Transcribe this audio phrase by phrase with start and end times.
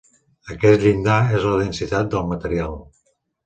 [0.55, 2.77] Aquest llindar és la densitat del material.